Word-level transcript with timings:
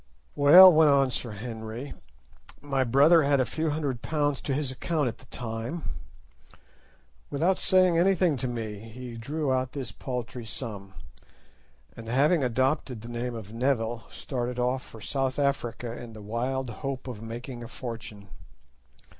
"Well," 0.35 0.73
went 0.73 0.89
on 0.89 1.11
Sir 1.11 1.33
Henry, 1.33 1.93
"my 2.59 2.83
brother 2.83 3.21
had 3.21 3.39
a 3.39 3.45
few 3.45 3.69
hundred 3.69 4.01
pounds 4.01 4.41
to 4.41 4.53
his 4.55 4.71
account 4.71 5.07
at 5.07 5.19
the 5.19 5.27
time. 5.27 5.83
Without 7.29 7.59
saying 7.59 7.99
anything 7.99 8.35
to 8.37 8.47
me 8.47 8.79
he 8.79 9.15
drew 9.15 9.51
out 9.53 9.73
this 9.73 9.91
paltry 9.91 10.43
sum, 10.43 10.95
and, 11.95 12.09
having 12.09 12.43
adopted 12.43 13.01
the 13.01 13.09
name 13.09 13.35
of 13.35 13.53
Neville, 13.53 14.01
started 14.09 14.57
off 14.57 14.81
for 14.83 15.01
South 15.01 15.37
Africa 15.37 15.95
in 15.95 16.13
the 16.13 16.21
wild 16.23 16.71
hope 16.81 17.07
of 17.07 17.21
making 17.21 17.63
a 17.63 17.67
fortune. 17.67 18.27